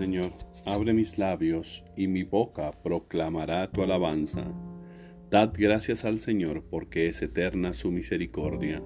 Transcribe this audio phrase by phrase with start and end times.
[0.00, 0.32] Señor,
[0.64, 4.50] abre mis labios, y mi boca proclamará tu alabanza.
[5.30, 8.82] Dad gracias al Señor, porque es eterna su misericordia.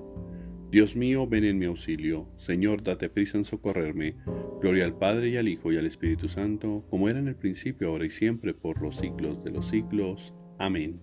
[0.73, 2.29] Dios mío, ven en mi auxilio.
[2.35, 4.17] Señor, date prisa en socorrerme.
[4.61, 7.91] Gloria al Padre y al Hijo y al Espíritu Santo, como era en el principio,
[7.91, 10.35] ahora y siempre, por los siglos de los siglos.
[10.59, 11.01] Amén.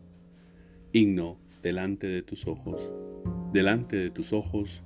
[0.92, 2.92] Himno, delante de tus ojos.
[3.54, 4.84] Delante de tus ojos,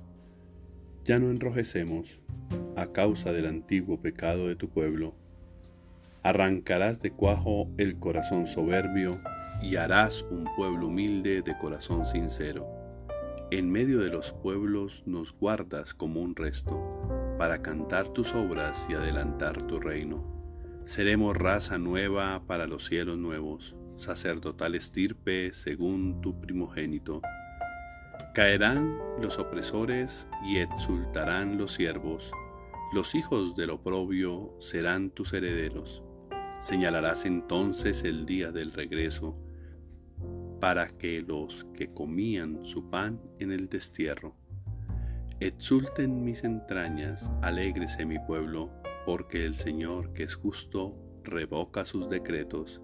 [1.06, 2.20] ya no enrojecemos
[2.74, 5.14] a causa del antiguo pecado de tu pueblo.
[6.24, 9.20] Arrancarás de cuajo el corazón soberbio
[9.62, 12.66] y harás un pueblo humilde de corazón sincero.
[13.52, 16.76] En medio de los pueblos nos guardas como un resto,
[17.38, 20.24] para cantar tus obras y adelantar tu reino.
[20.86, 27.22] Seremos raza nueva para los cielos nuevos, sacerdotal estirpe según tu primogénito.
[28.36, 32.30] Caerán los opresores y exultarán los siervos.
[32.92, 36.02] Los hijos del oprobio serán tus herederos.
[36.60, 39.38] Señalarás entonces el día del regreso
[40.60, 44.36] para que los que comían su pan en el destierro.
[45.40, 48.70] Exulten mis entrañas, alégrese mi pueblo,
[49.06, 52.82] porque el Señor, que es justo, revoca sus decretos.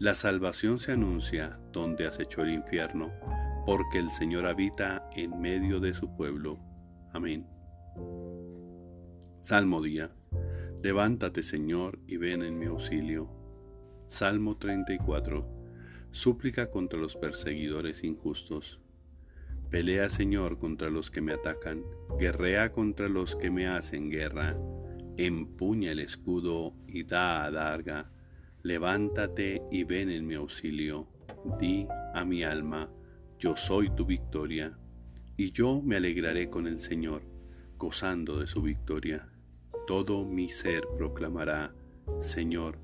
[0.00, 3.12] La salvación se anuncia donde acechó el infierno,
[3.68, 6.58] porque el Señor habita en medio de su pueblo.
[7.12, 7.46] Amén.
[9.40, 10.10] Salmo día.
[10.82, 13.28] Levántate, Señor, y ven en mi auxilio.
[14.08, 15.46] Salmo 34
[16.12, 18.80] súplica contra los perseguidores injustos.
[19.68, 21.84] Pelea, Señor, contra los que me atacan,
[22.18, 24.56] guerrea contra los que me hacen guerra,
[25.18, 28.10] empuña el escudo y da a darga,
[28.62, 31.06] levántate y ven en mi auxilio,
[31.60, 32.90] di a mi alma,
[33.38, 34.78] yo soy tu victoria,
[35.36, 37.22] y yo me alegraré con el Señor,
[37.76, 39.28] gozando de su victoria.
[39.86, 41.74] Todo mi ser proclamará,
[42.20, 42.78] Señor,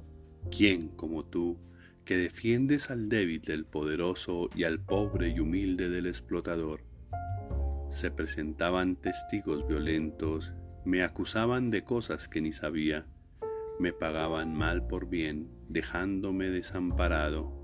[0.50, 1.58] ¿quién como tú?
[2.04, 6.80] que defiendes al débil del poderoso y al pobre y humilde del explotador.
[7.88, 10.52] Se presentaban testigos violentos,
[10.84, 13.06] me acusaban de cosas que ni sabía,
[13.78, 17.63] me pagaban mal por bien, dejándome desamparado.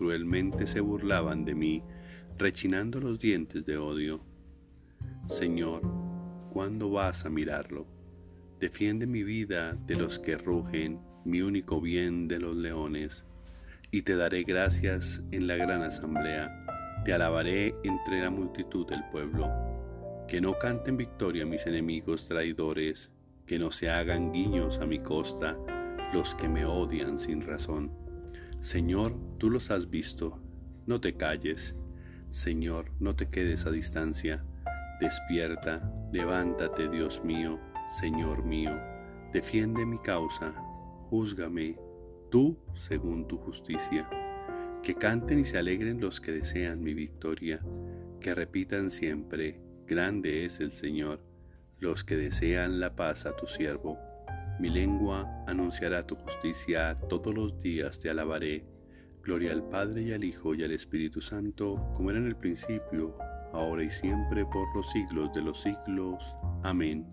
[0.00, 1.82] cruelmente se burlaban de mí,
[2.38, 4.24] rechinando los dientes de odio.
[5.28, 5.82] Señor,
[6.50, 7.86] ¿cuándo vas a mirarlo?
[8.58, 13.26] Defiende mi vida de los que rugen, mi único bien de los leones
[13.90, 16.64] y te daré gracias en la gran asamblea,
[17.04, 19.50] te alabaré entre la multitud del pueblo.
[20.26, 23.10] Que no canten victoria mis enemigos traidores,
[23.44, 25.58] que no se hagan guiños a mi costa
[26.14, 28.09] los que me odian sin razón.
[28.60, 30.38] Señor, tú los has visto,
[30.86, 31.74] no te calles.
[32.28, 34.44] Señor, no te quedes a distancia.
[35.00, 38.78] Despierta, levántate, Dios mío, Señor mío,
[39.32, 40.52] defiende mi causa,
[41.08, 41.78] júzgame
[42.30, 44.08] tú según tu justicia.
[44.82, 47.60] Que canten y se alegren los que desean mi victoria,
[48.20, 51.24] que repitan siempre, grande es el Señor,
[51.78, 53.98] los que desean la paz a tu siervo.
[54.60, 58.66] Mi lengua anunciará tu justicia, todos los días te alabaré.
[59.22, 63.16] Gloria al Padre y al Hijo y al Espíritu Santo, como era en el principio,
[63.54, 66.22] ahora y siempre, por los siglos de los siglos.
[66.62, 67.06] Amén.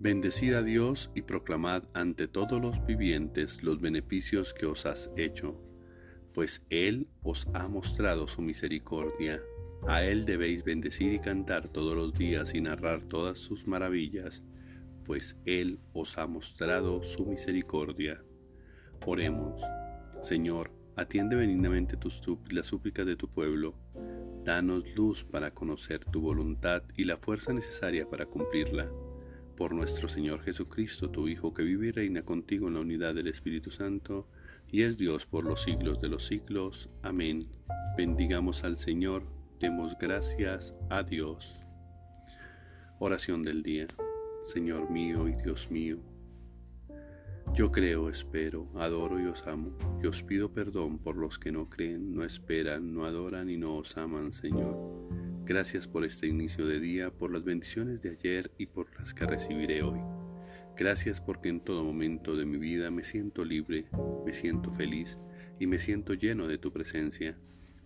[0.00, 5.60] Bendecid a Dios y proclamad ante todos los vivientes los beneficios que os has hecho,
[6.32, 9.42] pues Él os ha mostrado su misericordia.
[9.86, 14.42] A Él debéis bendecir y cantar todos los días y narrar todas sus maravillas,
[15.04, 18.22] pues Él os ha mostrado su misericordia.
[19.04, 19.60] Oremos.
[20.20, 23.74] Señor, atiende benignamente tus, las súplicas de tu pueblo.
[24.44, 28.88] Danos luz para conocer tu voluntad y la fuerza necesaria para cumplirla
[29.56, 33.26] por nuestro Señor Jesucristo, tu Hijo, que vive y reina contigo en la unidad del
[33.26, 34.28] Espíritu Santo,
[34.70, 36.88] y es Dios por los siglos de los siglos.
[37.02, 37.48] Amén.
[37.96, 41.60] Bendigamos al Señor, demos gracias a Dios.
[42.98, 43.86] Oración del día.
[44.42, 46.02] Señor mío y Dios mío,
[47.54, 51.70] yo creo, espero, adoro y os amo, y os pido perdón por los que no
[51.70, 54.76] creen, no esperan, no adoran y no os aman, Señor.
[55.44, 59.26] Gracias por este inicio de día, por las bendiciones de ayer y por las que
[59.26, 60.00] recibiré hoy.
[60.76, 63.86] Gracias porque en todo momento de mi vida me siento libre,
[64.26, 65.20] me siento feliz
[65.60, 67.38] y me siento lleno de tu presencia,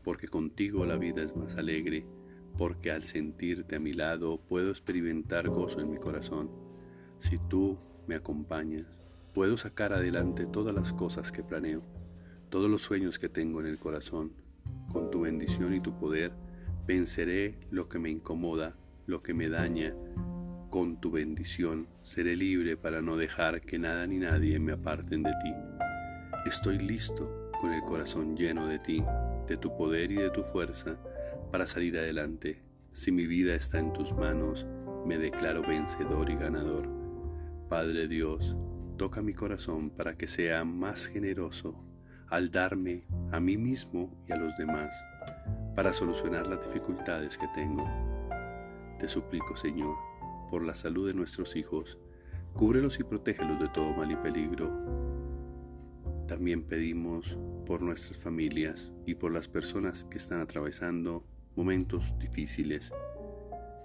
[0.06, 2.06] porque contigo la vida es más alegre,
[2.56, 6.48] porque al sentirte a mi lado puedo experimentar gozo en mi corazón.
[7.18, 7.76] Si tú
[8.06, 9.00] me acompañas,
[9.34, 11.82] puedo sacar adelante todas las cosas que planeo,
[12.50, 14.32] todos los sueños que tengo en el corazón.
[14.92, 16.32] Con tu bendición y tu poder,
[16.86, 18.76] Venceré lo que me incomoda,
[19.06, 19.92] lo que me daña.
[20.70, 25.32] Con tu bendición seré libre para no dejar que nada ni nadie me aparten de
[25.42, 25.52] ti.
[26.46, 29.02] Estoy listo con el corazón lleno de ti,
[29.46, 30.98] de tu poder y de tu fuerza
[31.50, 32.62] para salir adelante.
[32.92, 34.66] Si mi vida está en tus manos,
[35.04, 36.88] me declaro vencedor y ganador.
[37.68, 38.56] Padre Dios,
[38.96, 41.82] toca mi corazón para que sea más generoso
[42.28, 44.90] al darme a mí mismo y a los demás
[45.76, 47.86] para solucionar las dificultades que tengo.
[48.98, 49.94] Te suplico, Señor,
[50.50, 51.98] por la salud de nuestros hijos,
[52.54, 54.72] cúbrelos y protégelos de todo mal y peligro.
[56.26, 61.26] También pedimos por nuestras familias y por las personas que están atravesando
[61.56, 62.90] momentos difíciles,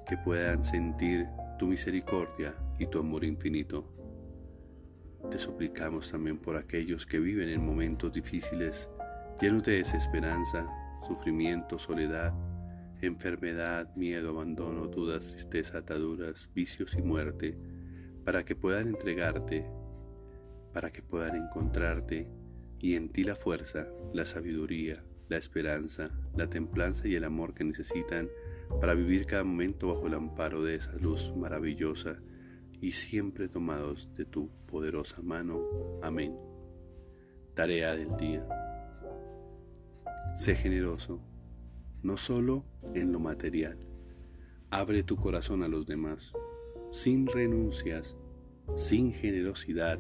[0.07, 1.27] que puedan sentir
[1.59, 3.85] tu misericordia y tu amor infinito.
[5.29, 8.87] Te suplicamos también por aquellos que viven en momentos difíciles,
[9.41, 10.65] llenos de desesperanza,
[11.05, 12.33] sufrimiento, soledad,
[13.01, 17.57] enfermedad, miedo, abandono, dudas, tristeza, ataduras, vicios y muerte,
[18.23, 19.65] para que puedan entregarte,
[20.71, 22.27] para que puedan encontrarte
[22.81, 27.63] y en ti la fuerza, la sabiduría, la esperanza, la templanza y el amor que
[27.63, 28.29] necesitan
[28.79, 32.19] para vivir cada momento bajo el amparo de esa luz maravillosa
[32.81, 35.61] y siempre tomados de tu poderosa mano.
[36.01, 36.35] Amén.
[37.53, 38.47] Tarea del día.
[40.35, 41.21] Sé generoso,
[42.01, 43.77] no solo en lo material.
[44.71, 46.33] Abre tu corazón a los demás.
[46.91, 48.17] Sin renuncias,
[48.75, 49.99] sin generosidad,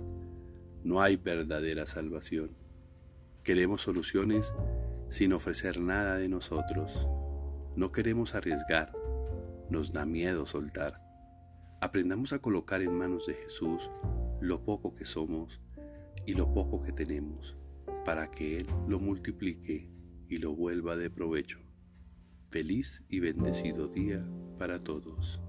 [0.83, 2.60] no hay verdadera salvación.
[3.43, 4.53] Queremos soluciones
[5.09, 7.07] sin ofrecer nada de nosotros.
[7.75, 8.93] No queremos arriesgar,
[9.69, 11.01] nos da miedo soltar.
[11.81, 13.89] Aprendamos a colocar en manos de Jesús
[14.39, 15.59] lo poco que somos
[16.27, 17.57] y lo poco que tenemos,
[18.05, 19.89] para que Él lo multiplique
[20.29, 21.59] y lo vuelva de provecho.
[22.51, 24.23] Feliz y bendecido día
[24.59, 25.41] para todos.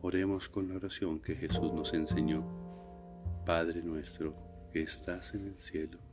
[0.00, 2.44] Oremos con la oración que Jesús nos enseñó.
[3.46, 4.34] Padre nuestro
[4.72, 6.00] que estás en el cielo,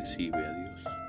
[0.00, 0.99] recibe a Dios.